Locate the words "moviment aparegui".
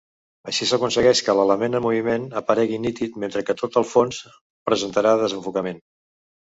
1.87-2.81